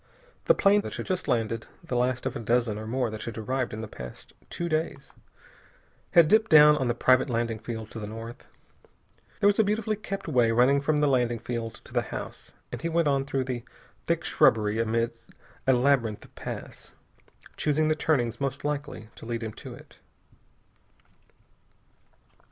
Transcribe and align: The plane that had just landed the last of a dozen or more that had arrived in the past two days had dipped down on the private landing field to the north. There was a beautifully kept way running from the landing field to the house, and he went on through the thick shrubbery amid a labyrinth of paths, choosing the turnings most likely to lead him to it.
The 0.45 0.55
plane 0.55 0.81
that 0.81 0.95
had 0.95 1.05
just 1.05 1.27
landed 1.27 1.67
the 1.83 1.95
last 1.95 2.25
of 2.25 2.35
a 2.35 2.39
dozen 2.39 2.79
or 2.79 2.87
more 2.87 3.11
that 3.11 3.25
had 3.25 3.37
arrived 3.37 3.71
in 3.71 3.81
the 3.81 3.87
past 3.87 4.33
two 4.49 4.67
days 4.67 5.13
had 6.13 6.27
dipped 6.27 6.49
down 6.49 6.75
on 6.75 6.87
the 6.87 6.95
private 6.95 7.29
landing 7.29 7.59
field 7.59 7.91
to 7.91 7.99
the 7.99 8.07
north. 8.07 8.47
There 9.39 9.45
was 9.47 9.59
a 9.59 9.63
beautifully 9.63 9.95
kept 9.95 10.27
way 10.27 10.51
running 10.51 10.81
from 10.81 11.01
the 11.01 11.07
landing 11.07 11.37
field 11.37 11.75
to 11.83 11.93
the 11.93 12.01
house, 12.01 12.51
and 12.71 12.81
he 12.81 12.89
went 12.89 13.07
on 13.07 13.25
through 13.25 13.43
the 13.43 13.63
thick 14.07 14.23
shrubbery 14.23 14.79
amid 14.79 15.11
a 15.67 15.73
labyrinth 15.73 16.25
of 16.25 16.33
paths, 16.33 16.95
choosing 17.55 17.87
the 17.87 17.95
turnings 17.95 18.41
most 18.41 18.65
likely 18.65 19.09
to 19.17 19.27
lead 19.27 19.43
him 19.43 19.53
to 19.53 19.75
it. 19.75 19.99